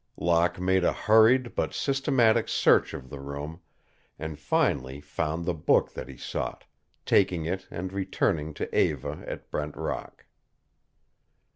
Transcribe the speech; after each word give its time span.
Locke 0.17 0.59
made 0.59 0.83
a 0.83 0.93
hurried 0.93 1.53
but 1.53 1.75
systematic 1.75 2.49
search 2.49 2.95
of 2.95 3.11
the 3.11 3.19
room, 3.19 3.61
and 4.17 4.39
finally 4.39 4.99
found 4.99 5.45
the 5.45 5.53
book 5.53 5.93
that 5.93 6.07
he 6.09 6.17
sought, 6.17 6.63
taking 7.05 7.45
it 7.45 7.67
and 7.69 7.93
returning 7.93 8.55
to 8.55 8.75
Eva 8.75 9.23
at 9.27 9.51
Brent 9.51 9.77
Rock. 9.77 10.25